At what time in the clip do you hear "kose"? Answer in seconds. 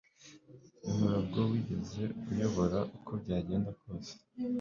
3.81-4.13